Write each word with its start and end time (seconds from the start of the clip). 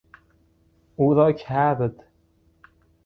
او 0.95 1.13
را 1.13 1.31
کرد. 1.31 2.03